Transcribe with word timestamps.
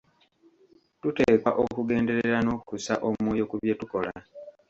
Tuteekwa 1.01 1.51
okugenderera 1.63 2.37
n'okussa 2.43 2.93
omwoyo 3.07 3.43
ku 3.49 3.55
bye 3.61 3.73
tukola. 3.79 4.11